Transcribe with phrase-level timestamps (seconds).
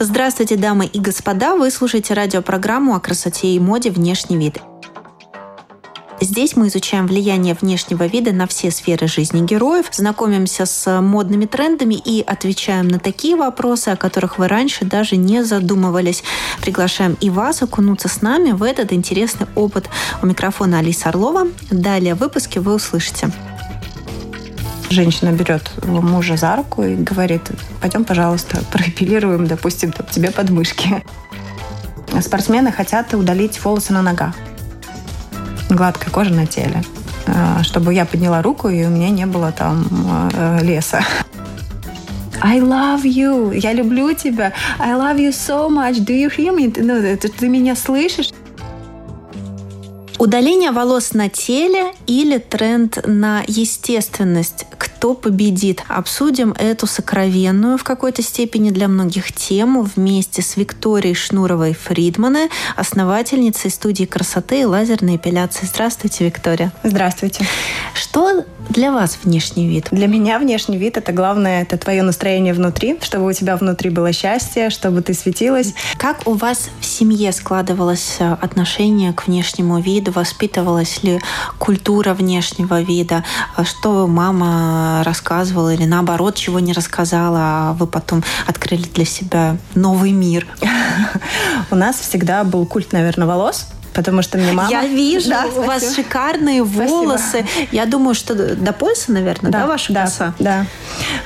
[0.00, 1.54] Здравствуйте, дамы и господа!
[1.54, 4.58] Вы слушаете радиопрограмму о красоте и моде «Внешний вид».
[6.20, 11.94] Здесь мы изучаем влияние внешнего вида на все сферы жизни героев, знакомимся с модными трендами
[11.94, 16.24] и отвечаем на такие вопросы, о которых вы раньше даже не задумывались.
[16.60, 19.88] Приглашаем и вас окунуться с нами в этот интересный опыт.
[20.22, 21.46] У микрофона Алиса Орлова.
[21.70, 23.30] Далее в выпуске вы услышите.
[24.94, 27.42] Женщина берет мужа за руку и говорит,
[27.80, 31.04] пойдем, пожалуйста, проэпилируем, допустим, тебе подмышки.
[32.20, 34.34] Спортсмены хотят удалить волосы на ногах
[35.74, 36.82] гладкая кожа на теле,
[37.26, 39.86] э, чтобы я подняла руку, и у меня не было там
[40.32, 41.04] э, леса.
[42.40, 43.56] I love you.
[43.56, 44.52] Я люблю тебя.
[44.78, 46.04] I love you so much.
[46.04, 46.72] Do you hear me?
[46.76, 48.30] Ну, ты, ты меня слышишь?
[50.18, 54.66] Удаление волос на теле или тренд на естественность?
[55.04, 55.82] Кто победит?
[55.86, 64.04] Обсудим эту сокровенную в какой-то степени для многих тему вместе с Викторией Шнуровой-Фридмане, основательницей студии
[64.06, 65.66] красоты и лазерной эпиляции.
[65.66, 66.72] Здравствуйте, Виктория.
[66.84, 67.44] Здравствуйте.
[67.92, 69.88] Что для вас внешний вид?
[69.90, 74.10] Для меня внешний вид это главное, это твое настроение внутри, чтобы у тебя внутри было
[74.12, 75.74] счастье, чтобы ты светилась.
[75.98, 80.12] Как у вас в семье складывалось э, отношение к внешнему виду?
[80.12, 81.20] Воспитывалась ли
[81.58, 83.22] культура внешнего вида?
[83.54, 89.56] А что мама рассказывала или наоборот, чего не рассказала, а вы потом открыли для себя
[89.74, 90.46] новый мир?
[91.70, 94.70] У нас всегда был культ, наверное, волос потому что мне мама...
[94.70, 97.44] Я вижу, да, у вас шикарные волосы.
[97.44, 97.68] Спасибо.
[97.72, 100.34] Я думаю, что до пояса, наверное, да, да ваша да, коса?
[100.38, 100.66] Да,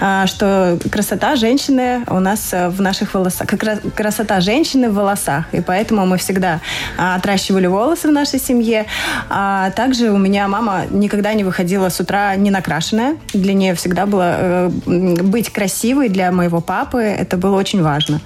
[0.00, 3.48] а, что красота женщины у нас э, в наших волосах.
[3.95, 5.46] Красота женщины в волосах.
[5.52, 6.61] И поэтому мы всегда
[6.96, 8.86] а, отращивали волосы в нашей семье.
[9.28, 13.17] А также у меня мама никогда не выходила с утра не накрашенная.
[13.33, 17.02] Для нее всегда было э, быть красивой для моего папы.
[17.02, 18.20] Это было очень важно.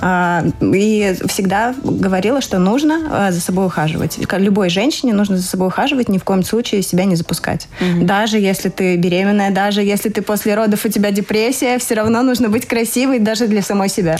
[0.00, 4.18] А, и всегда говорила, что нужно э, за собой ухаживать.
[4.38, 7.68] Любой женщине нужно за собой ухаживать, ни в коем случае себя не запускать.
[7.80, 8.04] Mm-hmm.
[8.04, 12.48] Даже если ты беременная, даже если ты после родов у тебя депрессия, все равно нужно
[12.48, 14.16] быть красивой даже для самой себя.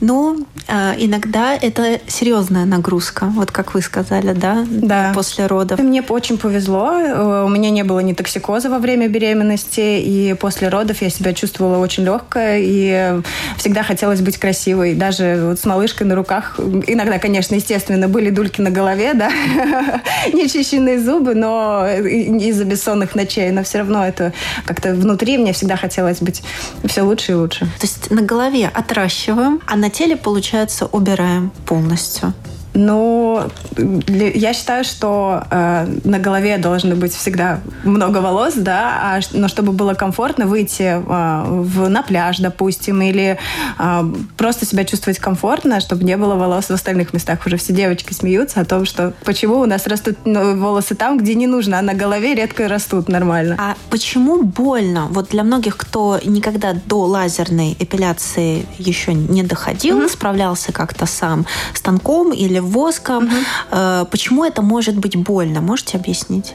[0.00, 4.64] Ну, э, иногда это серьезная нагрузка, вот как вы сказали, да?
[4.68, 5.12] Да.
[5.14, 5.78] После родов.
[5.80, 6.92] Мне очень повезло.
[6.98, 11.34] Э, у меня не было ни токсикоза во время беременности, и после родов я себя
[11.34, 13.20] чувствовала очень легкая, и
[13.56, 14.94] всегда хотелось быть красивой.
[14.94, 16.58] Даже вот с малышкой на руках.
[16.86, 19.30] Иногда, конечно, естественно, были дульки на голове, да,
[20.32, 24.32] нечищенные зубы, но из-за бессонных ночей, но все равно это
[24.66, 26.42] как-то внутри мне всегда хотелось быть
[26.84, 27.60] все лучше и лучше.
[27.80, 32.32] То есть на голове отращиваем, а на теле, получается, убираем полностью.
[32.78, 33.42] Ну,
[33.76, 39.72] я считаю, что э, на голове должно быть всегда много волос, да, а, но чтобы
[39.72, 43.36] было комфортно выйти э, в, на пляж, допустим, или
[43.80, 47.44] э, просто себя чувствовать комфортно, чтобы не было волос в остальных местах.
[47.46, 51.34] Уже все девочки смеются о том, что почему у нас растут ну, волосы там, где
[51.34, 53.56] не нужно, а на голове редко растут нормально.
[53.58, 55.08] А почему больно?
[55.10, 60.12] Вот для многих, кто никогда до лазерной эпиляции еще не доходил, mm-hmm.
[60.12, 61.44] справлялся как-то сам
[61.74, 63.24] станком или воском.
[63.24, 64.06] Угу.
[64.10, 65.60] Почему это может быть больно?
[65.60, 66.54] Можете объяснить?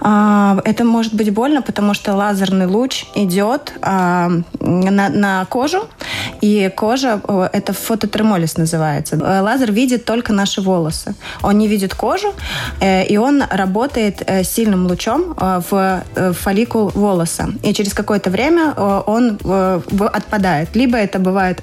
[0.00, 4.30] А, это может быть больно, потому что лазерный луч идет а,
[4.60, 5.88] на, на кожу,
[6.40, 7.20] и кожа,
[7.52, 9.16] это фототермолиз называется.
[9.16, 11.14] Э, лазер видит только наши волосы.
[11.42, 12.34] Он не видит кожу,
[12.80, 17.48] э, и он работает э, сильным лучом в фолликул волоса.
[17.62, 19.38] И через какое-то время он
[20.12, 20.76] отпадает.
[20.76, 21.62] Либо это бывает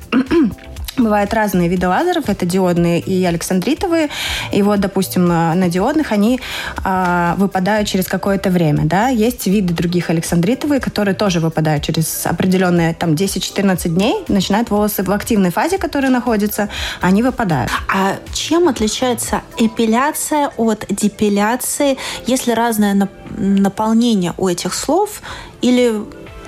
[0.97, 4.09] Бывают разные виды лазеров, это диодные и александритовые.
[4.51, 6.39] И вот, допустим, на диодных они
[6.83, 8.85] а, выпадают через какое-то время.
[8.85, 9.07] Да?
[9.07, 14.15] Есть виды других александритовые, которые тоже выпадают через определенные там, 10-14 дней.
[14.27, 16.69] Начинают волосы в активной фазе, которые находятся,
[17.01, 17.71] они выпадают.
[17.91, 21.97] А чем отличается эпиляция от депиляции?
[22.27, 25.21] Есть ли разное наполнение у этих слов?
[25.61, 25.93] Или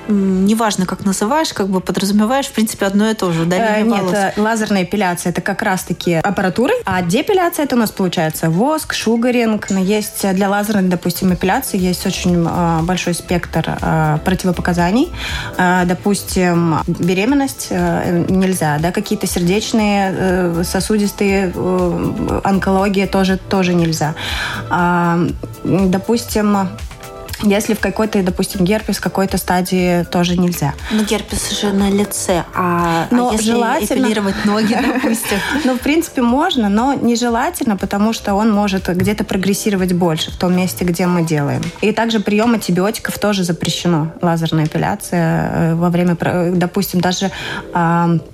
[0.07, 4.17] неважно, как называешь, как бы подразумеваешь, в принципе, одно и то же, удаление Нет, волос.
[4.37, 9.69] лазерная эпиляция это как раз-таки аппаратуры, а депиляция это у нас получается воск, шугаринг.
[9.71, 12.47] Есть для лазерной, допустим, эпиляции есть очень
[12.83, 13.77] большой спектр
[14.23, 15.11] противопоказаний.
[15.57, 21.51] Допустим, беременность нельзя, да, какие-то сердечные, сосудистые,
[22.43, 24.15] онкология тоже, тоже нельзя.
[25.63, 26.69] Допустим,
[27.41, 30.73] если в какой-то, допустим, герпес какой-то стадии тоже нельзя.
[30.91, 34.05] Но герпес же на лице, а, но а если желательно...
[34.05, 35.37] эпилировать ноги, допустим?
[35.63, 40.55] Ну, в принципе, можно, но нежелательно, потому что он может где-то прогрессировать больше в том
[40.55, 41.61] месте, где мы делаем.
[41.81, 44.13] И также прием антибиотиков тоже запрещено.
[44.21, 46.15] Лазерная эпиляция э, во время,
[46.51, 47.31] допустим, даже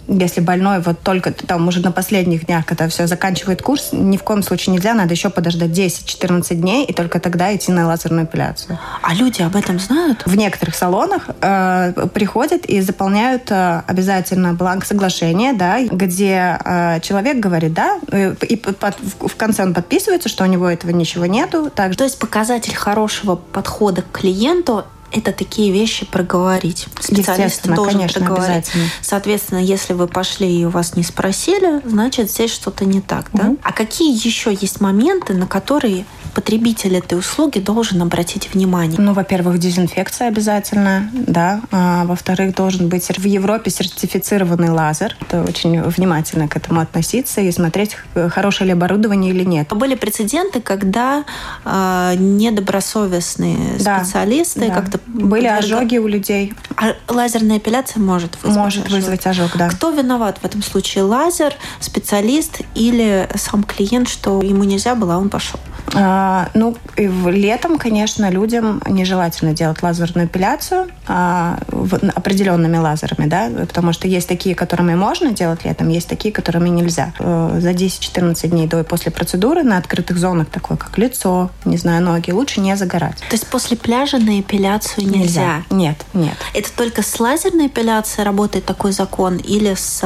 [0.08, 4.24] если больной вот только там уже на последних днях, когда все заканчивает курс, ни в
[4.24, 8.80] коем случае нельзя, надо еще подождать 10-14 дней и только тогда идти на лазерную эпиляцию.
[9.02, 10.24] А люди об этом знают?
[10.26, 17.38] В некоторых салонах э, приходят и заполняют э, обязательно бланк соглашения, да, где э, человек
[17.38, 21.70] говорит, да, э, и под, в конце он подписывается, что у него этого ничего нету.
[21.70, 21.98] Также...
[21.98, 26.88] То есть показатель хорошего подхода к клиенту это такие вещи проговорить.
[27.00, 28.72] Специалист должен конечно, проговорить.
[29.02, 33.26] Соответственно, если вы пошли и у вас не спросили, значит, здесь что-то не так.
[33.34, 33.48] Да?
[33.48, 33.58] Угу.
[33.64, 39.00] А какие еще есть моменты, на которые потребитель этой услуги должен обратить внимание?
[39.00, 41.62] Ну, во-первых, дезинфекция обязательно, да.
[41.72, 45.16] А, во-вторых, должен быть в Европе сертифицированный лазер.
[45.22, 47.98] Это очень внимательно к этому относиться и смотреть,
[48.30, 49.68] хорошее ли оборудование или нет.
[49.74, 51.24] Были прецеденты, когда
[51.66, 54.74] э, недобросовестные да, специалисты да.
[54.74, 55.00] как-то...
[55.08, 56.54] Были ожоги у людей.
[56.78, 58.98] А лазерная эпиляция может вызвать Может ожог.
[58.98, 59.70] вызвать ожог, да.
[59.70, 61.04] Кто виноват в этом случае?
[61.04, 65.60] Лазер, специалист или сам клиент, что ему нельзя было, а он пошел?
[65.94, 66.21] А,
[66.54, 73.94] ну, и летом, конечно, людям нежелательно делать лазерную эпиляцию а, в, определенными лазерами, да, потому
[73.94, 77.14] что есть такие, которыми можно делать летом, есть такие, которыми нельзя.
[77.20, 81.78] Э, за 10-14 дней до и после процедуры на открытых зонах, такое как лицо, не
[81.78, 83.18] знаю, ноги, лучше не загорать.
[83.18, 85.20] То есть после пляжа на эпиляцию нельзя?
[85.20, 85.64] нельзя.
[85.70, 86.36] Нет, нет.
[86.54, 90.02] Это только с лазерной эпиляцией работает такой закон или с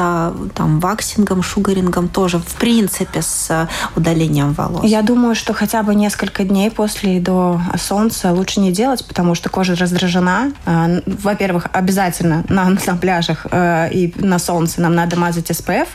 [0.54, 4.86] там, ваксингом, шугарингом тоже, в принципе, с удалением волос?
[4.86, 9.34] Я думаю, что хотя бы несколько дней после и до солнца лучше не делать, потому
[9.34, 10.52] что кожа раздражена.
[10.66, 15.88] А, во-первых, обязательно на, на пляжах э, и на солнце нам надо мазать SPF.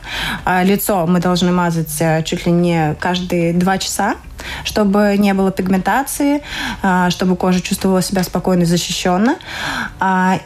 [0.45, 4.17] А лицо мы должны мазать э, чуть ли не каждые два часа
[4.65, 6.43] чтобы не было пигментации,
[6.83, 9.37] а, чтобы кожа чувствовала себя спокойно и защищенно.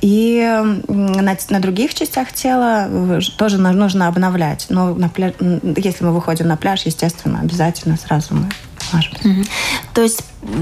[0.01, 4.67] И на, на других частях тела э, тоже нужно обновлять.
[4.69, 5.33] Но на пля...
[5.77, 8.49] если мы выходим на пляж, естественно, обязательно сразу мы
[8.93, 9.45] Угу.
[9.95, 10.21] То есть,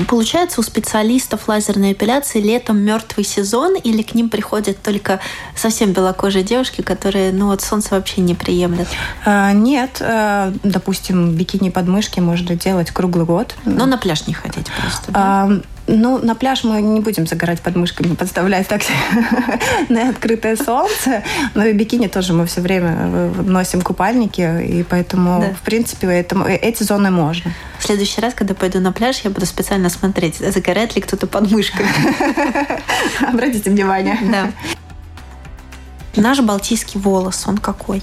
[0.08, 5.20] получается, у специалистов лазерной эпиляции летом мертвый сезон или к ним приходят только
[5.56, 8.88] совсем белокожие девушки, которые, ну, от солнца вообще не приемлят?
[9.24, 9.98] А, нет.
[10.00, 13.54] А, допустим, бикини-подмышки можно делать круглый год.
[13.64, 15.20] Но на пляж не ходить просто, да?
[15.20, 18.82] А, ну, на пляж мы не будем загорать подмышками, подставлять так
[19.88, 21.22] на открытое солнце.
[21.54, 25.54] Но и бикини тоже мы все время э, носим купальники, и поэтому, да.
[25.54, 27.52] в принципе, это, эти зоны можно.
[27.78, 31.88] В следующий раз, когда пойду на пляж, я буду специально смотреть, загорает ли кто-то подмышками.
[33.28, 34.18] Обратите внимание.
[34.30, 34.52] Да.
[36.16, 38.02] Наш балтийский волос, он какой?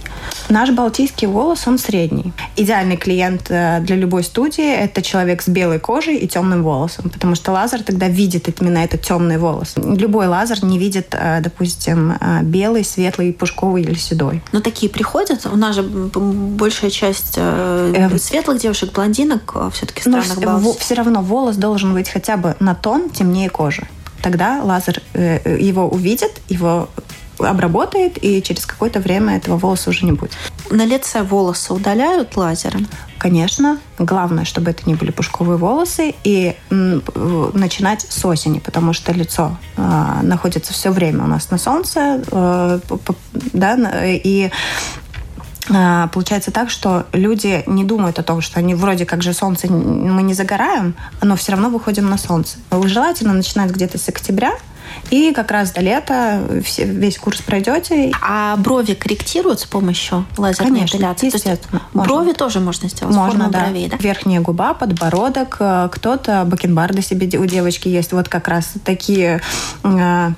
[0.49, 2.33] Наш балтийский волос, он средний.
[2.55, 7.35] Идеальный клиент э, для любой студии– это человек с белой кожей и темным волосом, потому
[7.35, 9.73] что лазер тогда видит именно этот темный волос.
[9.77, 14.41] Любой лазер не видит, э, допустим, э, белый, светлый, пушковый или седой.
[14.51, 15.45] Но такие приходят?
[15.45, 21.21] У нас же большая часть э, светлых девушек, блондинок все-таки в странах Но все равно
[21.21, 23.87] волос должен быть хотя бы на тон темнее кожи
[24.21, 26.89] тогда лазер его увидит, его
[27.39, 30.31] обработает, и через какое-то время этого волоса уже не будет.
[30.69, 32.87] На лице волосы удаляют лазером?
[33.17, 33.79] Конечно.
[33.97, 36.15] Главное, чтобы это не были пушковые волосы.
[36.23, 42.23] И начинать с осени, потому что лицо э, находится все время у нас на солнце.
[42.31, 42.79] Э,
[43.53, 44.51] да, и
[45.71, 49.67] а, Получается так, что люди не думают о том, что они вроде как же солнце
[49.67, 52.57] мы не загораем, но все равно выходим на солнце.
[52.71, 54.53] Желательно начинать где-то с октября,
[55.09, 58.11] и как раз до лета все, весь курс пройдете.
[58.21, 61.27] А брови корректируют с помощью лазерной Конечно, эпиляции?
[61.27, 61.81] естественно.
[61.93, 63.15] То есть брови тоже можно сделать?
[63.15, 63.65] Можно, да.
[63.65, 63.97] Бровей, да.
[63.97, 65.57] Верхняя губа, подбородок.
[65.59, 68.11] Э, кто-то бакенбарды себе у девочки есть.
[68.13, 69.41] Вот как раз такие
[69.83, 70.31] э,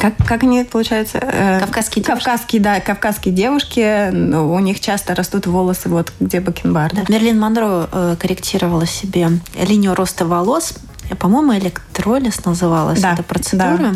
[0.00, 1.18] как, как они, получается?
[1.18, 2.24] Э, кавказские девушки.
[2.24, 4.10] Кавказские, да, кавказские девушки.
[4.10, 7.04] Ну, у них часто растут волосы, вот где бакенбарды.
[7.06, 7.12] Да.
[7.12, 10.74] Мерлин Монро э, корректировала себе линию роста волос
[11.16, 13.76] по-моему, электролиз называлась да, эта процедура.
[13.76, 13.94] Да.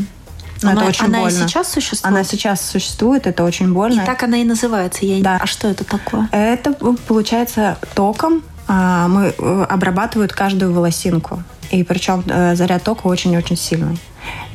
[0.63, 1.37] Но она, это очень она больно.
[1.37, 2.05] и сейчас существует?
[2.05, 4.03] Она сейчас существует, это очень больно.
[4.03, 5.05] И так она и называется.
[5.05, 5.23] Я...
[5.23, 5.39] Да.
[5.41, 6.29] А что это такое?
[6.31, 8.43] Это получается током.
[8.75, 11.43] А, Мы э, обрабатывают каждую волосинку.
[11.71, 13.99] И причем э, заряд тока очень-очень сильный.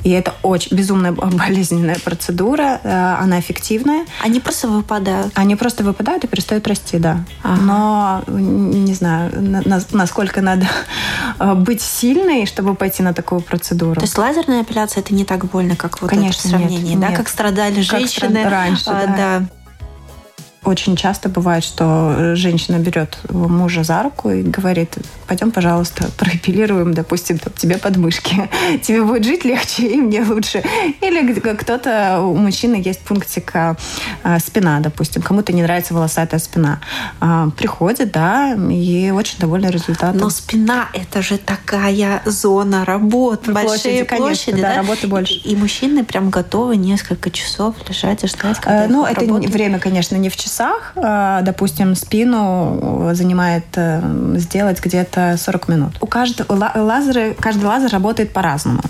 [0.04, 2.80] И это очень безумно болезненная процедура.
[2.84, 4.06] э, Она эффективная.
[4.24, 5.32] Они просто выпадают.
[5.36, 7.20] Они просто выпадают и перестают расти, да.
[7.44, 7.62] Ага.
[7.62, 10.66] Но не знаю, на- на- насколько надо
[11.56, 13.96] быть сильной, чтобы пойти на такую процедуру.
[13.96, 17.00] То есть лазерная эпиляция это не так больно, как вот Конечно, это в сравнении, нет,
[17.02, 17.18] да, нет.
[17.18, 19.44] как страдали Как женщины страд- раньше, а, да.
[20.68, 27.38] Очень часто бывает, что женщина берет мужа за руку и говорит, пойдем, пожалуйста, проэпилируем, допустим,
[27.38, 28.50] там, тебе подмышки.
[28.84, 30.62] Тебе будет жить легче, и мне лучше.
[31.00, 33.78] Или кто-то, у мужчины есть пунктика
[34.24, 35.22] а, спина, допустим.
[35.22, 36.82] Кому-то не нравится волосатая спина.
[37.22, 40.18] А, Приходит, да, и очень довольны результатом.
[40.18, 45.34] Но спина это же такая зона работы, Площади, большие конечно, площади, да, да, работы больше.
[45.34, 49.54] И, и мужчины прям готовы несколько часов лежать и ждать, когда их Ну, это обработают.
[49.54, 50.94] время, конечно, не в часах.
[50.96, 54.02] А, Допустим, спину занимает э,
[54.38, 55.92] сделать где-то 40 минут.
[56.02, 58.82] У каждого ла- лазеры, каждый лазер работает по-разному.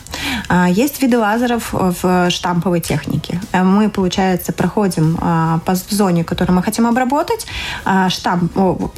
[0.50, 3.40] А, Есть виды лазеров в штамповой технике.
[3.52, 7.46] Э, Мы, получается, проходим а, по зоне, которую мы хотим обработать,
[7.86, 8.52] а, штамп,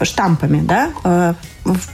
[0.03, 1.33] штампами, да, э,
[1.65, 1.89] в-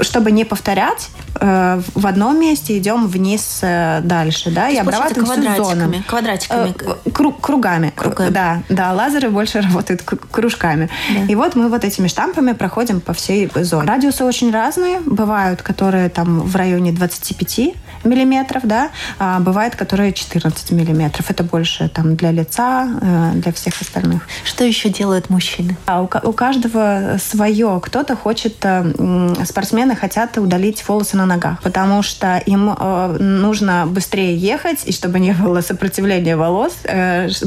[0.00, 1.08] чтобы не повторять,
[1.40, 5.92] э, в одном месте идем вниз э, дальше, да, и обрабатываем всю зону.
[5.92, 6.74] квадратиками, квадратиками.
[7.04, 7.92] Э, кру- кругами.
[7.96, 8.30] Кругами.
[8.30, 10.88] Да, да, лазеры больше работают кружками.
[11.14, 11.24] Да.
[11.32, 13.86] И вот мы вот этими штампами проходим по всей зоне.
[13.88, 15.00] Радиусы очень разные.
[15.00, 21.30] Бывают, которые там в районе 25 миллиметров, да, а бывают, которые 14 миллиметров.
[21.30, 24.26] Это больше там для лица, э, для всех остальных.
[24.44, 25.76] Что еще делают мужчины?
[25.86, 27.80] А у, у каждого свое.
[27.82, 34.36] Кто-то хочет, э, спортсмены хотят удалить волосы на ногах, потому что им э, нужно быстрее
[34.36, 36.72] ехать, и чтобы не было сопротивления волос,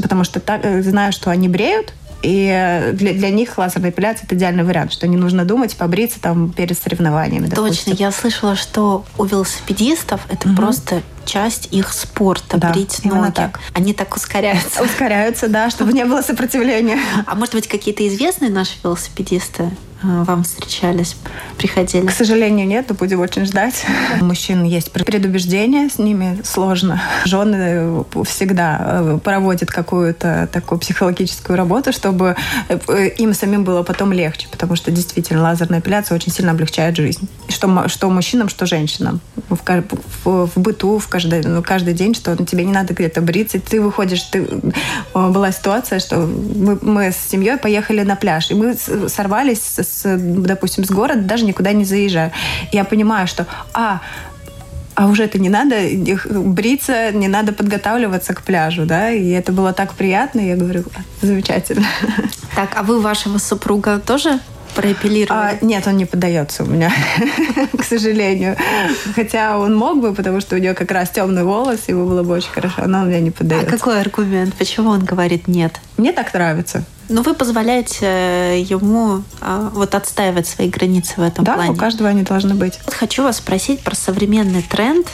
[0.02, 1.92] потому что так, знаю, что они бреют,
[2.22, 6.20] и э, для, для них лазерная эпиляция– это идеальный вариант, что не нужно думать, побриться
[6.20, 7.46] там перед соревнованиями.
[7.48, 7.94] Точно, допустим.
[7.98, 10.56] я слышала, что у велосипедистов это Мгм.
[10.56, 13.32] просто часть их спорта Да, брить ноги.
[13.32, 13.60] так.
[13.74, 14.82] Они так ускоряются.
[14.82, 16.98] Ускоряются, да, чтобы не было сопротивления.
[17.26, 19.64] А может быть, какие-то известные наши велосипедисты
[20.02, 21.16] э, вам встречались,
[21.58, 22.06] приходили?
[22.06, 23.84] К сожалению, нет, но будем очень ждать.
[24.20, 27.00] У мужчин есть предубеждения, с ними сложно.
[27.24, 32.36] Жены всегда э, проводят какую-то такую психологическую работу, чтобы
[32.68, 37.28] э, им самим было потом легче, потому что действительно лазерная эпиляция очень сильно облегчает жизнь.
[37.48, 39.20] Что, что мужчинам, что женщинам.
[39.48, 39.58] В,
[40.24, 43.80] в- в быту, в каждый, ну, каждый день, что тебе не надо где-то бриться, ты
[43.80, 44.46] выходишь, ты...
[45.14, 48.76] э, Была ситуация, что мы, мы с семьей поехали на пляж, и мы
[49.08, 52.32] сорвались, с, допустим, с города, даже никуда не заезжая.
[52.70, 54.02] Я понимаю, что, а,
[54.94, 55.76] а уже это не надо
[56.28, 60.84] бриться, не надо подготавливаться к пляжу, да, и это было так приятно, я говорю,
[61.22, 61.86] замечательно.
[62.54, 64.38] Так, а вы вашего супруга тоже
[64.76, 65.58] проэпилировали?
[65.60, 66.92] А, нет, он не поддается у меня,
[67.78, 68.56] к сожалению.
[69.14, 72.34] Хотя он мог бы, потому что у него как раз темный волос, ему было бы
[72.34, 73.70] очень хорошо, но он меня не А поддается.
[73.70, 74.54] какой аргумент?
[74.54, 75.80] Почему он говорит нет?
[75.96, 76.84] Мне так нравится.
[77.08, 81.70] Ну, вы позволяете э, ему а, вот отстаивать свои границы в этом Да, плане.
[81.70, 82.80] у каждого они должны быть.
[82.84, 85.06] Вот хочу вас спросить про современный тренд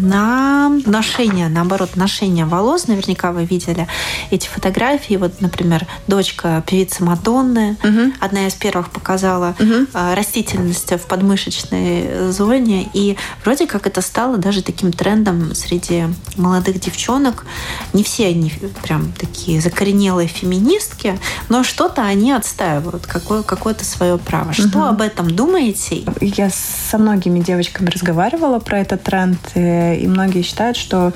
[0.00, 2.86] на ношение, наоборот, ношение волос.
[2.86, 3.86] Наверняка вы видели
[4.30, 5.14] эти фотографии.
[5.16, 8.14] Вот, например, дочка певицы Мадонны, Мгм.
[8.20, 12.88] одна из первых показала э, растительность в подмышечной зоне.
[12.92, 16.04] И вроде как это стало даже таким трендом среди
[16.36, 17.44] молодых девчонок.
[17.92, 18.52] Не все они
[18.82, 24.52] прям такие закоренелые феминистки, но что-то они отстаивают, какое, какое-то свое право.
[24.52, 24.82] Что Мгм.
[24.84, 26.04] об этом думаете?
[26.20, 31.12] Я со многими девочками разговаривала про этот тренд, э, и многие считают, что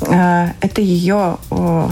[0.00, 1.88] э, это ее э,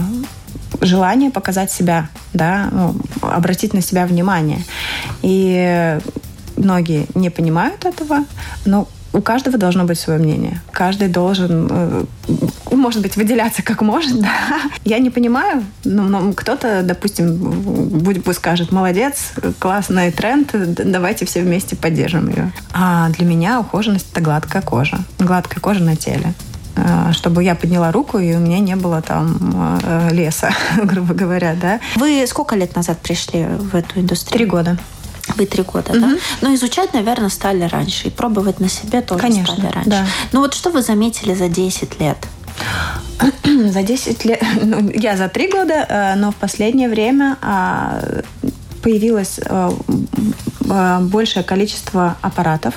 [0.81, 4.63] желание показать себя, да, ну, обратить на себя внимание.
[5.21, 5.99] И
[6.57, 8.25] многие не понимают этого,
[8.65, 10.61] но у каждого должно быть свое мнение.
[10.71, 12.05] Каждый должен, э,
[12.77, 14.29] может быть, выделяться как может, да.
[14.83, 21.41] Я не понимаю, но, но кто-то, допустим, будет, будет скажет, молодец, классный тренд, давайте все
[21.41, 22.51] вместе поддержим ее.
[22.73, 24.99] А для меня ухоженность– это гладкая кожа.
[25.19, 26.33] Гладкая кожа на теле
[26.75, 30.51] Э, чтобы я подняла руку, и у меня не было там э, леса,
[30.83, 31.79] грубо говоря, да.
[31.95, 34.37] Вы сколько лет назад пришли в эту индустрию?
[34.37, 34.77] Три года.
[35.37, 36.07] Вы три года, да?
[36.07, 36.17] Мгм.
[36.41, 38.07] Но изучать, наверное, стали раньше.
[38.07, 39.89] И пробовать на себе тоже Конечно, стали раньше.
[39.89, 40.05] да.
[40.33, 42.17] Ну вот что вы заметили за 10 лет?
[43.71, 48.01] За 10 лет, ну, я за 3 года, э, но в последнее время а,
[50.69, 52.75] э, большее количество аппаратов,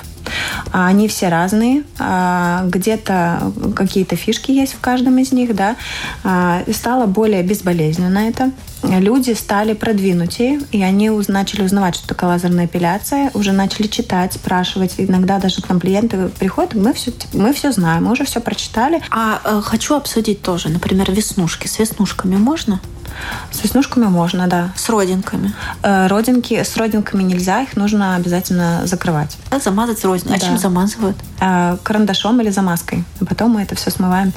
[0.71, 1.83] А, они все разные.
[1.97, 5.75] А, где-то какие-то фишки есть в каждом из них, да.
[6.71, 8.51] Стало более безболезненно это
[8.83, 14.95] люди стали продвинутее, и они начали узнавать, что такое лазерная эпиляция, уже начали читать, спрашивать.
[14.97, 19.01] Иногда даже к нам клиенты приходят, мы все, мы все знаем, мы уже все прочитали.
[19.09, 21.67] А э, хочу обсудить тоже, например, веснушки.
[21.67, 22.79] С веснушками можно?
[23.51, 24.71] С веснушками можно, да.
[24.75, 25.53] С родинками?
[25.83, 29.37] Э, родинки, с родинками нельзя, их нужно обязательно закрывать.
[29.49, 30.33] А замазать родинку.
[30.33, 30.45] А да.
[30.45, 31.17] чем замазывают?
[31.39, 33.03] Э, карандашом или замазкой.
[33.19, 34.31] А потом мы это все смываем,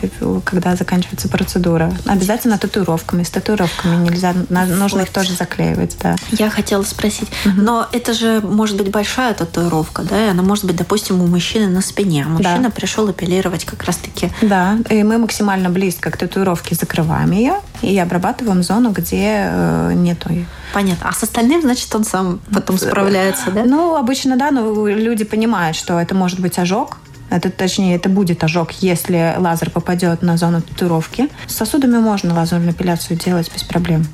[0.45, 1.93] когда заканчивается процедура.
[2.07, 3.23] Обязательно татуировками.
[3.23, 5.07] С татуировками нельзя, нужно вот.
[5.07, 6.17] их тоже заклеивать, да.
[6.31, 7.61] Я хотела спросить, угу.
[7.61, 10.27] но это же может быть большая татуировка, да?
[10.27, 12.25] И она может быть, допустим, у мужчины на спине.
[12.27, 12.71] А мужчина да.
[12.71, 14.31] пришел эпилировать как раз-таки.
[14.43, 20.31] Да, и мы максимально близко к татуировке закрываем ее и обрабатываем зону, где э, нету.
[20.73, 21.09] Понятно.
[21.09, 23.64] А с остальным, значит, он сам потом справляется, да?
[23.64, 26.99] Ну, обычно, да, но люди понимают, что это может быть ожог,
[27.33, 31.31] это, точнее, это будет ожог, если лазер попадет на зону татуировки.
[31.47, 34.07] С сосудами можно лазерную эпиляцию делать без проблем.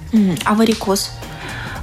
[0.44, 1.10] А варикоз?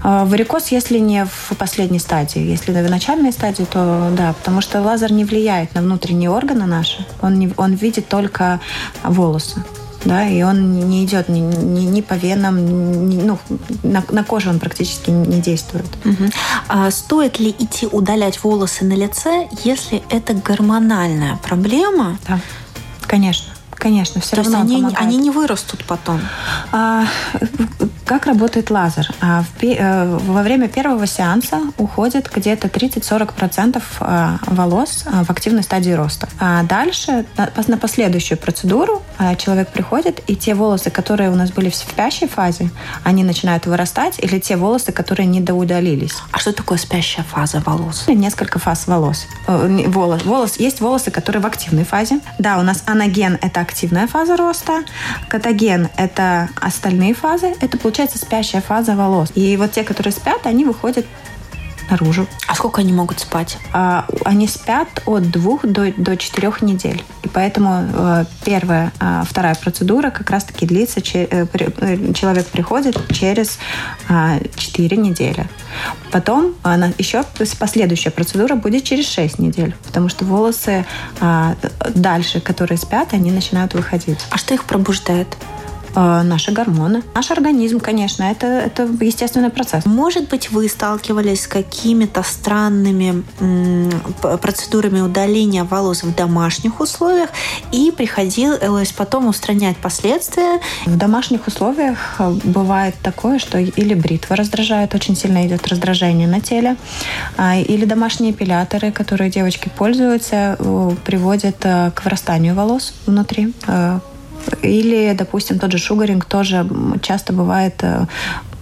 [0.02, 2.40] А, варикоз, если не в последней стадии.
[2.40, 7.06] Если в начальной стадии, то да, потому что лазер не влияет на внутренние органы наши.
[7.22, 8.62] Он, не, он видит только
[9.04, 9.64] волосы
[10.06, 13.40] да, и он не идет ни, ни, ни по венам, ни, ну,
[13.84, 15.86] на, на коже он практически не действует.
[16.06, 16.30] Угу.
[16.70, 22.18] А стоит ли идти удалять волосы на лице, если это гормональная проблема?
[22.28, 22.40] Да,
[23.02, 23.52] конечно.
[23.72, 26.20] Конечно, все То равно есть они, они не вырастут потом.
[26.72, 27.06] А,
[28.06, 29.10] как работает лазер?
[29.20, 35.92] А, а, во время первого сеанса уходит где-то 30-40% а, волос а, в активной стадии
[35.92, 36.30] роста.
[36.40, 37.26] А дальше
[37.68, 39.02] на, последующую процедуру
[39.38, 42.70] человек приходит, и те волосы, которые у нас были в спящей фазе,
[43.04, 46.16] они начинают вырастать, или те волосы, которые не доудалились.
[46.32, 48.06] А что такое спящая фаза волос?
[48.08, 49.28] Несколько фаз волос.
[49.48, 50.58] Волос, волос.
[50.58, 52.20] Есть волосы, которые в активной фазе.
[52.40, 54.84] Да, у нас анаген– это активная фаза роста,
[55.28, 59.32] катаген– это остальные фазы, это получается спящая фаза волос.
[59.36, 61.06] И вот те, которые спят, они выходят
[61.90, 62.28] наружу.
[62.48, 63.58] А сколько они могут спать?
[63.74, 67.04] А, они спят от двух до, до четырех недель.
[67.24, 72.98] И поэтому э, первая, э, вторая процедура как раз-таки длится, че, э, э человек приходит
[73.14, 73.60] через
[74.10, 75.48] э, 4 недели.
[76.12, 77.24] Потом она еще
[77.60, 80.86] последующая процедура будет через 6 недель, потому что волосы
[81.20, 81.56] э,
[81.94, 84.20] дальше, которые спят, они начинают выходить.
[84.30, 85.28] А что их пробуждает?
[85.96, 87.04] Э, наши гормоны.
[87.14, 89.86] Наш организм, конечно, это, это естественный процесс.
[89.86, 93.24] Может быть, вы сталкивались с какими-то странными
[94.42, 97.30] процедурами удаления волос в домашних условиях
[97.72, 100.60] и приходилось потом устранять последствия?
[100.86, 106.42] В домашних условиях э, бывает такое, что или бритва раздражает, очень сильно идет раздражение на
[106.42, 106.76] теле,
[107.38, 113.54] а, или домашние эпиляторы, которые девочки пользуются, э, приводят к вырастанию волос внутри
[114.62, 116.68] или, допустим, тот же шугаринг тоже
[117.02, 118.06] часто бывает э,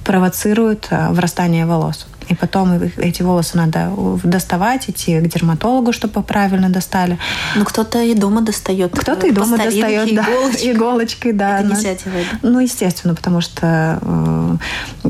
[0.04, 2.08] провоцирует э, врастание волос.
[2.30, 3.92] И потом эти волосы надо
[4.24, 7.18] доставать, идти к дерматологу, чтобы правильно достали.
[7.56, 8.98] Ну, кто-то и дома достает.
[8.98, 10.24] Кто-то и дома достает, да.
[10.24, 10.72] Иголочкой.
[10.72, 11.60] иголочкой да.
[11.60, 12.16] Это инициатива.
[12.42, 15.10] Ну, естественно, потому что э,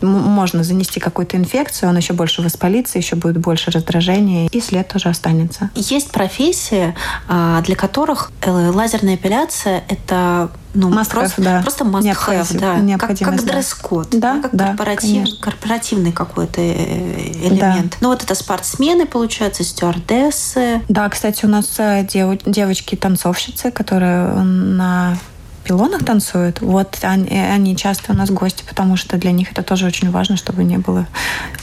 [0.00, 5.08] можно занести какую-то инфекцию, он еще больше воспалится, еще будет больше раздражения, и след тоже
[5.08, 5.70] останется.
[5.74, 6.94] Есть профессии,
[7.28, 11.60] а, для которых лазерная эпиляция– это ну, must просто, have, да.
[11.62, 12.98] просто must have, да.
[12.98, 17.92] как, как дресс-код, да, как да, корпоратив, корпоративный какой-то э, элемент.
[17.92, 17.96] Да.
[18.00, 20.80] Ну, вот это спортсмены, получается, стюардессы.
[20.88, 25.18] Да, кстати, у нас э, дев, девочки-танцовщицы, которые на
[25.62, 29.86] пилонах танцуют, вот они, они часто у нас гости, потому что для них это тоже
[29.86, 31.06] очень важно, чтобы не было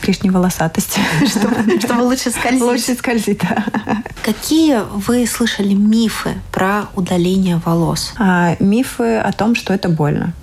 [0.05, 0.99] лишней волосатости.
[1.79, 2.62] Чтобы лучше скользить.
[2.62, 3.63] Лучше скользить, да.
[4.23, 8.13] Какие вы слышали мифы про удаление волос?
[8.17, 10.33] А, мифы о том, что это больно.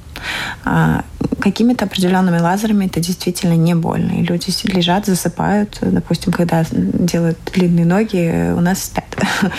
[0.64, 1.04] А,
[1.40, 4.12] какими-то определенными лазерами это действительно не больно.
[4.12, 5.78] И люди лежат, засыпают.
[5.80, 9.04] Допустим, когда делают длинные ноги, у нас спят.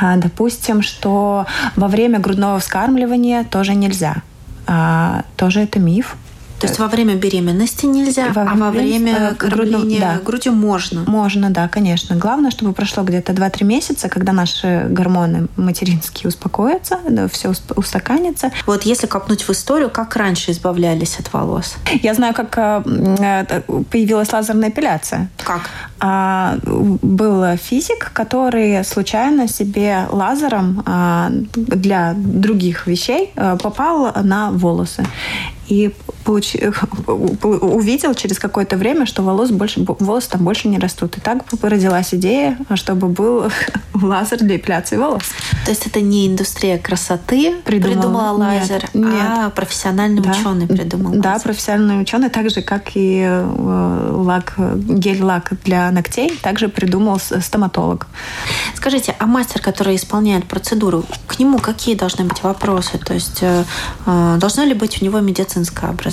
[0.00, 4.22] А, допустим, что во время грудного вскармливания тоже нельзя.
[4.66, 6.16] А, тоже это миф.
[6.60, 10.20] То есть во время беременности нельзя, во а во время э, кормления да.
[10.22, 11.04] грудью можно?
[11.06, 12.16] Можно, да, конечно.
[12.16, 18.52] Главное, чтобы прошло где-то 2-3 месяца, когда наши гормоны материнские успокоятся, да, все устаканится.
[18.66, 21.76] Вот если копнуть в историю, как раньше избавлялись от волос?
[22.02, 25.30] Я знаю, как э, появилась лазерная эпиляция.
[25.38, 25.62] Как?
[25.98, 35.04] А, был физик, который случайно себе лазером а, для других вещей э, попал на волосы.
[35.68, 36.56] И получ...
[37.06, 41.16] увидел через какое-то время, что волос больше, волосы там больше не растут.
[41.16, 43.50] И так родилась идея, чтобы был
[43.94, 45.24] лазер для эпиляции волос.
[45.64, 49.22] То есть это не индустрия красоты придумала, придумала лазер, нет, нет.
[49.22, 50.30] а профессиональный да.
[50.30, 51.22] ученый придумал лазер.
[51.22, 58.06] Да, профессиональный ученый, так же, как и э, лак, гель-лак для ногтей, также придумал стоматолог.
[58.74, 62.98] Скажите, а мастер, который исполняет процедуру, к нему какие должны быть вопросы?
[62.98, 63.64] То есть э,
[64.06, 66.09] э, должно ли быть у него медицинское образование?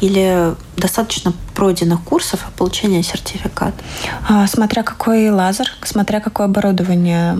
[0.00, 3.74] Или достаточно пройденных курсов и получения сертификата?
[4.46, 7.36] Смотря какой лазер, смотря какое оборудование.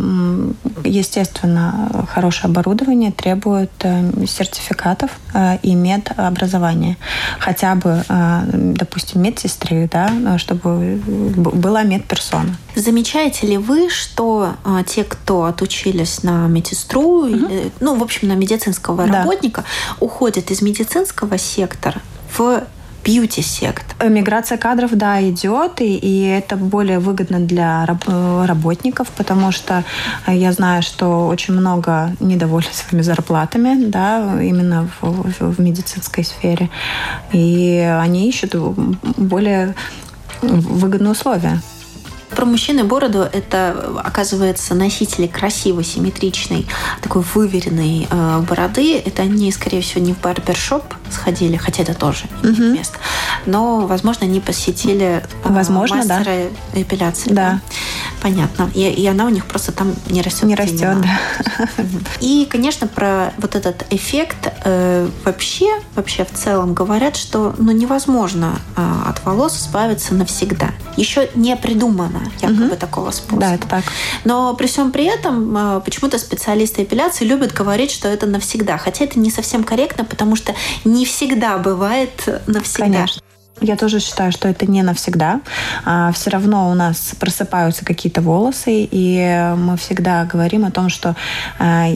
[0.85, 6.97] Естественно, хорошее оборудование требует э, сертификатов э, и медобразования.
[7.39, 12.57] Хотя бы, э, допустим, медсестры, да, чтобы была медперсона.
[12.75, 14.55] Замечаете ли вы, что
[14.87, 17.27] те, кто отучились на медсестру, угу.
[17.27, 19.19] или, ну, в общем, на медицинского да.
[19.19, 19.65] работника,
[20.01, 22.01] уходят из медицинского сектора
[22.37, 22.65] в
[23.05, 24.03] бьюти-сект.
[24.03, 29.85] Миграция кадров, да, идет, и, и это более выгодно для раб, э, работников, потому что
[30.27, 36.71] я знаю, что очень много недовольны своими зарплатами, да, именно в, в, в медицинской сфере,
[37.33, 39.75] и они ищут более
[40.43, 41.61] выгодные условия.
[42.37, 46.67] Про мужчин и бороду это, оказывается, носители красивой, симметричной,
[47.01, 48.97] такой выверенной э, бороды.
[48.99, 52.63] Это они, скорее всего, не в барбершоп сходили, хотя это тоже угу.
[52.63, 52.99] место.
[53.47, 56.81] Но, возможно, они посетили э, возможно, мастера да.
[56.81, 57.31] эпиляции.
[57.31, 57.35] Да.
[57.35, 57.61] да.
[58.23, 58.71] Понятно.
[58.75, 60.45] И, и она у них просто там не растет.
[60.45, 61.67] Не растет, да.
[62.21, 68.61] И, конечно, про вот этот эффект э, вообще, вообще в целом говорят, что ну, невозможно
[68.77, 70.71] э, от волос избавиться навсегда.
[70.97, 72.77] Еще не придумано якобы угу.
[72.77, 73.41] такого способа.
[73.41, 73.85] Да, это так.
[74.25, 78.79] Но при всем при этом э, почему-то специалисты эпиляции любят говорить, что это навсегда.
[78.79, 80.55] Хотя это не совсем корректно, потому что
[80.85, 82.13] не всегда бывает
[82.47, 82.85] навсегда.
[82.85, 83.23] Конечно.
[83.61, 85.41] Я тоже считаю, что это не навсегда.
[85.85, 91.15] А, все равно у нас просыпаются какие-то волосы, и мы всегда говорим о том, что
[91.59, 91.89] а,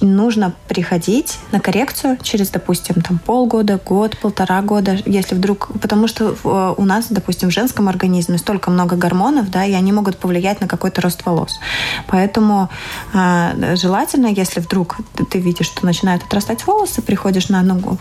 [0.00, 5.68] нужно приходить на коррекцию через, допустим, там полгода, год, полтора года, если вдруг...
[5.80, 6.36] Потому что
[6.76, 10.68] у нас, допустим, в женском организме столько много гормонов, да, и они могут повлиять на
[10.68, 11.58] какой-то рост волос.
[12.06, 12.68] Поэтому
[13.12, 14.96] э, желательно, если вдруг
[15.30, 17.96] ты видишь, что начинают отрастать волосы, приходишь на одну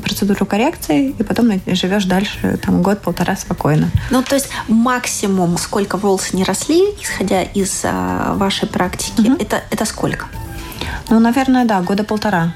[0.00, 3.90] процедуру коррекции, и потом живешь дальше там год-полтора спокойно.
[4.10, 9.36] Ну, то есть максимум, сколько волос не росли, исходя из э, вашей практики, угу.
[9.38, 10.26] это, это сколько?
[11.10, 12.54] Ну, наверное, да, года полтора.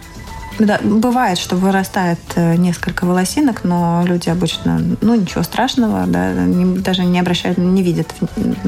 [0.60, 6.78] Да, бывает, что вырастает э, несколько волосинок, но люди обычно, ну, ничего страшного, да, не,
[6.78, 8.14] даже не обращают, не видят,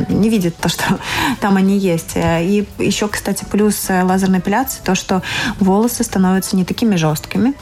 [0.09, 0.99] не видят то, что
[1.41, 2.15] там они есть.
[2.17, 5.23] И еще, кстати, плюс э, лазерной эпиляции, то, что
[5.61, 7.55] волосы становятся не такими жесткими,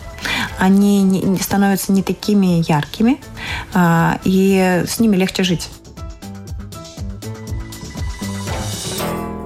[0.59, 3.21] они не, становятся не такими яркими,
[3.75, 5.69] а, и с ними легче жить.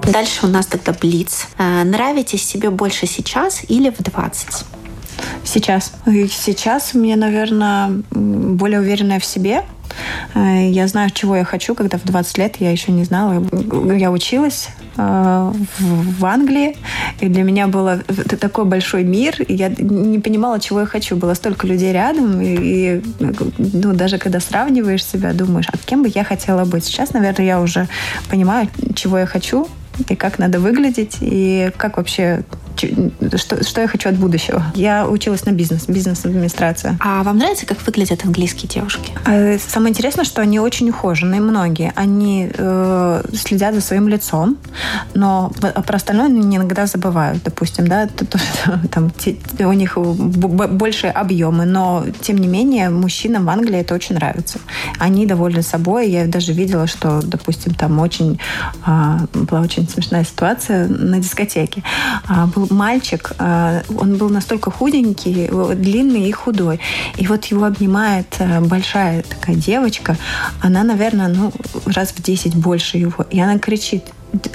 [0.09, 1.49] Дальше у нас тогда блиц.
[1.59, 4.65] Э, нравитесь себе больше сейчас или в 20?
[5.45, 5.93] Сейчас.
[6.07, 9.65] Сейчас мне, наверное, более уверенная в себе.
[10.35, 13.45] Э, я знаю, чего я хочу, когда в 20 лет я еще не знала.
[13.95, 16.79] Я училась э, в Англии,
[17.21, 17.91] и для меня был
[18.41, 21.17] такой большой мир, и я не понимала, чего я хочу.
[21.17, 23.03] Было столько людей рядом, и,
[23.59, 26.87] ну, даже когда сравниваешь себя, думаешь, а кем бы я хотела быть.
[26.87, 27.89] Сейчас, наверное, я уже
[28.31, 29.69] понимаю, чего я хочу,
[30.09, 32.45] и как надо выглядеть, и как вообще
[33.37, 34.63] что, что я хочу от будущего.
[34.75, 36.99] Я училась на бизнес, бизнес-администрация.
[37.01, 39.13] А вам нравится, как выглядят английские девушки?
[39.25, 41.93] А, самое интересное, что они очень ухоженные, многие.
[41.95, 44.59] Они э, следят за своим лицом,
[45.15, 47.43] но про остальное они иногда забывают.
[47.43, 48.09] Допустим, да,
[48.91, 49.13] там
[49.61, 54.59] у них больше объемы, но тем не менее мужчинам в Англии это очень нравится.
[54.99, 56.11] Они довольны собой.
[56.11, 58.41] Я даже видела, что, допустим, там очень
[58.85, 61.83] а, была очень смешная ситуация на дискотеке.
[62.27, 66.81] А, был мальчик, э, он был настолько худенький, длинный и худой.
[67.17, 70.17] И вот его обнимает э, большая такая девочка,
[70.61, 71.53] она, наверное, ну,
[71.87, 73.25] раз в 10 больше его.
[73.31, 74.05] И она кричит,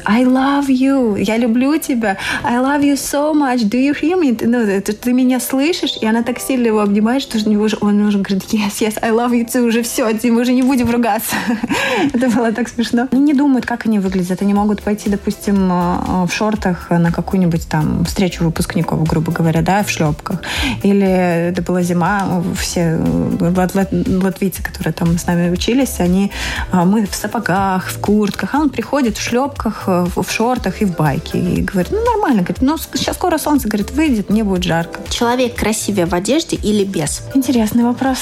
[0.05, 4.37] I love you, я люблю тебя, I love you so much, do you hear me?
[4.45, 5.97] Ну, ты, ты меня слышишь?
[6.01, 9.11] И она так сильно его обнимает, что он уже, он уже говорит, yes, yes, I
[9.11, 11.35] love you too, уже все, мы уже не будем ругаться.
[12.13, 13.07] Это было так смешно.
[13.11, 14.41] Они не думают, как они выглядят.
[14.41, 19.83] Они могут пойти, допустим, э, в шортах на какую-нибудь там встречу выпускников, грубо говоря, да,
[19.83, 20.41] в шлепках.
[20.83, 21.07] Или
[21.49, 26.31] это была зима, все э, латвийцы, которые там с нами учились, они,
[26.71, 30.81] э, мы в сапогах, в куртках, а он приходит в шлепках, шлепках, э, в шортах
[30.81, 31.39] и в байке.
[31.39, 32.41] И говорит, ну нормально.
[32.41, 34.99] Говорит, ну сейчас скоро солнце, говорит, выйдет, мне будет жарко.
[35.09, 37.23] Человек красивее в одежде или без?
[37.35, 38.19] Интересный вопрос.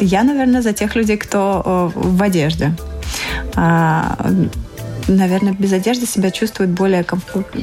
[0.00, 2.72] Я, наверное, за тех людей, кто в одежде.
[3.56, 4.16] А,
[5.08, 7.04] наверное, без одежды себя чувствуют более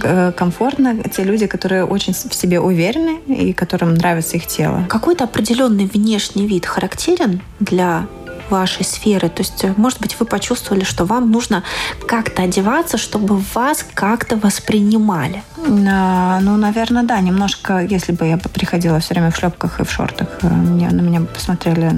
[0.04, 4.86] э, комфортно те люди, которые очень в себе уверены и которым нравится их тело.
[4.90, 8.08] Какой-то определенный внешний вид характерен для
[8.50, 9.30] вашей сферы.
[9.30, 11.64] То есть, может быть, вы почувствовали, что вам нужно
[12.08, 15.44] как-то одеваться, чтобы вас как-то воспринимали.
[15.90, 17.20] А, ну, наверное, да.
[17.20, 21.02] Немножко, если бы я приходила все время в шлепках и в шортах, э, мне, на
[21.02, 21.88] меня посмотрели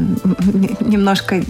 [0.80, 1.42] немножко э,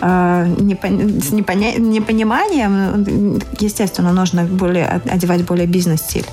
[0.00, 3.40] с непониманием.
[3.60, 6.26] Естественно, нужно более, одевать более бизнес-стиль.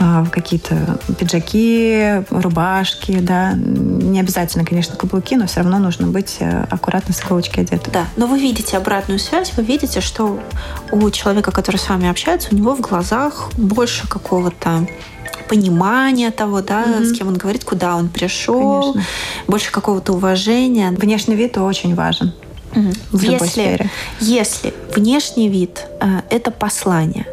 [0.00, 3.54] А, какие-то пиджаки, рубашки, да.
[3.54, 7.92] Не обязательно, конечно, каблуки, но все равно нужно быть э, аккуратно с иголочки одетым.
[7.92, 10.38] Да, но вы видите обратную связь, вы видите, что
[10.92, 14.86] у человека, который с вами общается, у него в глазах больше какого-то
[15.48, 17.04] понимания того, да, mm-hmm.
[17.04, 19.10] с кем он говорит, куда он пришел, Конечно.
[19.48, 20.90] больше какого-то уважения.
[20.90, 22.32] Внешний вид очень важен.
[23.12, 27.26] В если, если внешний вид э, это послание,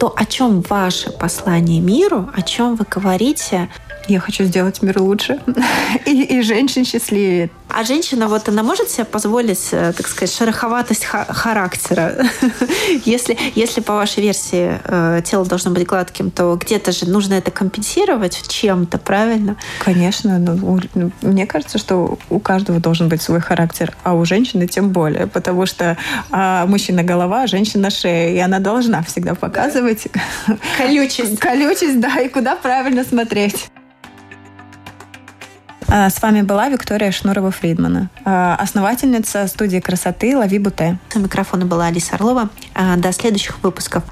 [0.00, 3.68] то о чем ваше послание миру, о чем вы говорите
[4.08, 5.40] я хочу сделать мир лучше
[6.06, 7.50] и, и женщин счастливее.
[7.68, 12.26] А женщина, вот она может себе позволить, э, так сказать, шероховатость характера?
[13.04, 17.50] если, если по вашей версии э, тело должно быть гладким, то где-то же нужно это
[17.50, 19.56] компенсировать чем-то, правильно?
[19.78, 20.38] Конечно.
[20.38, 24.90] Ну, ну, мне кажется, что у каждого должен быть свой характер, а у женщины тем
[24.90, 25.96] более, потому что
[26.30, 30.08] а, мужчина голова, а женщина шея, и она должна всегда показывать
[30.76, 31.38] колючесть.
[31.40, 33.70] колючесть, да, и куда правильно смотреть.
[35.94, 40.96] А, с вами была Виктория Шнурова-Фридмана, а, основательница студии красоты «Лови Буте».
[41.14, 42.48] У микрофона была Алиса Орлова.
[42.74, 44.02] А, до следующих выпусков.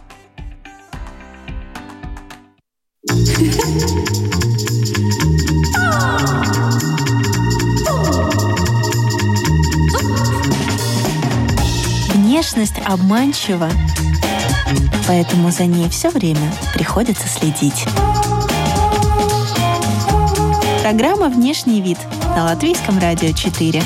[12.12, 13.70] Внешность обманчива,
[15.08, 17.86] поэтому за ней все время приходится следить.
[20.90, 21.98] Программа «Внешний вид»
[22.34, 23.80] на Латвийском радио 4.